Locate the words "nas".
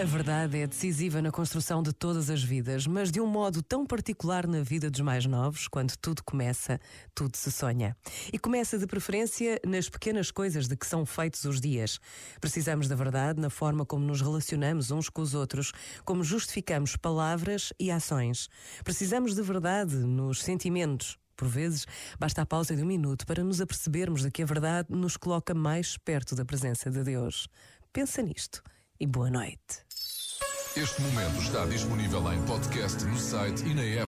9.66-9.88